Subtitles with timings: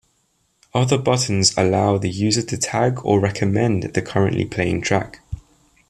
[0.73, 5.19] Other buttons allow the user to tag or recommend the currently playing track.